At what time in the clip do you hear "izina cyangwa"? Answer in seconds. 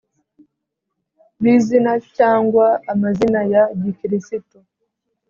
1.55-2.65